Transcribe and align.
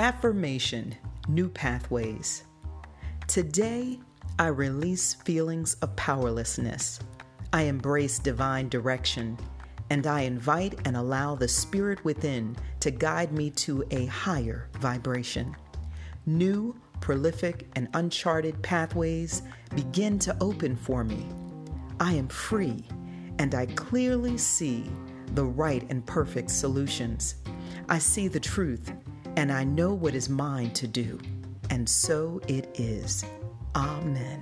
Affirmation 0.00 0.94
New 1.28 1.50
Pathways. 1.50 2.44
Today, 3.26 4.00
I 4.38 4.46
release 4.46 5.12
feelings 5.12 5.74
of 5.82 5.94
powerlessness. 5.94 7.00
I 7.52 7.64
embrace 7.64 8.18
divine 8.18 8.70
direction, 8.70 9.36
and 9.90 10.06
I 10.06 10.22
invite 10.22 10.78
and 10.86 10.96
allow 10.96 11.34
the 11.34 11.46
spirit 11.46 12.02
within 12.02 12.56
to 12.80 12.90
guide 12.90 13.32
me 13.32 13.50
to 13.50 13.84
a 13.90 14.06
higher 14.06 14.70
vibration. 14.78 15.54
New, 16.24 16.74
prolific, 17.02 17.68
and 17.76 17.86
uncharted 17.92 18.62
pathways 18.62 19.42
begin 19.76 20.18
to 20.20 20.34
open 20.40 20.76
for 20.76 21.04
me. 21.04 21.26
I 22.00 22.14
am 22.14 22.28
free, 22.28 22.86
and 23.38 23.54
I 23.54 23.66
clearly 23.66 24.38
see 24.38 24.90
the 25.34 25.44
right 25.44 25.84
and 25.90 26.06
perfect 26.06 26.50
solutions. 26.50 27.34
I 27.90 27.98
see 27.98 28.28
the 28.28 28.40
truth, 28.40 28.94
and 29.36 29.52
I 29.52 29.64
know 29.64 29.92
what 29.94 30.14
is 30.14 30.28
mine 30.28 30.72
to 30.72 30.86
do. 30.86 31.18
And 31.70 31.88
so 31.88 32.40
it 32.48 32.68
is. 32.78 33.24
Amen. 33.74 34.39